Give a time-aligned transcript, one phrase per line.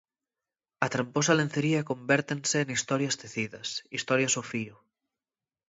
[0.85, 3.67] A tramposa lencería convértense en historias tecidas,
[3.97, 4.75] historias ao fío.